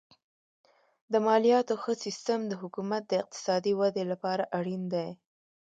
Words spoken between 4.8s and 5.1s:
دی.